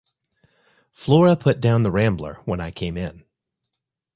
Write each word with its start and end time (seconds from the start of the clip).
Flora 0.93 1.35
put 1.35 1.61
down 1.61 1.83
the 1.83 1.91
Rambler 1.91 2.39
when 2.45 2.59
I 2.59 2.71
came 2.71 2.97
in. 2.97 3.23